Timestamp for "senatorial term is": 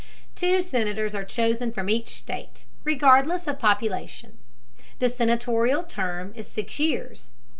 5.09-6.47